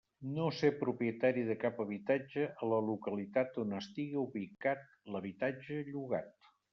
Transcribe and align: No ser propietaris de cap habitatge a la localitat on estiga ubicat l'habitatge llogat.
No 0.35 0.45
ser 0.59 0.69
propietaris 0.77 1.49
de 1.49 1.55
cap 1.63 1.81
habitatge 1.83 2.47
a 2.63 2.69
la 2.71 2.79
localitat 2.87 3.59
on 3.65 3.75
estiga 3.81 4.23
ubicat 4.23 4.81
l'habitatge 5.17 5.79
llogat. 5.91 6.51